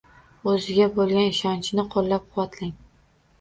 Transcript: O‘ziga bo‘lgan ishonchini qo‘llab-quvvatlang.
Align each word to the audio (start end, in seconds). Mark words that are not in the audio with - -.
O‘ziga 0.53 0.87
bo‘lgan 0.95 1.27
ishonchini 1.33 1.85
qo‘llab-quvvatlang. 1.97 2.75